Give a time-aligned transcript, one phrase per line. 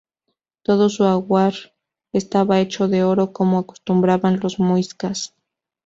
[0.63, 1.53] Todo su ajuar
[2.11, 5.35] estaba hecho de oro, como acostumbraban los muiscas.